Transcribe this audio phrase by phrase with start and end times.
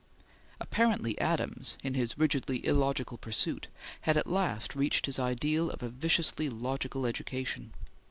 [0.59, 3.67] Apparently Adams, in his rigidly illogical pursuit,
[4.01, 7.71] had at last reached his ideal of a viciously logical education.